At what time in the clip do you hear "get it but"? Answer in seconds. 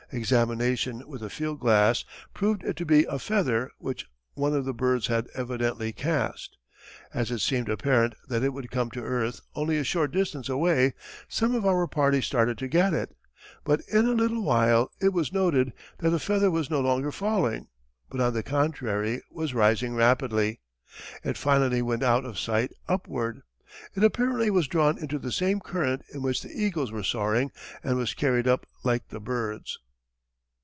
12.67-13.83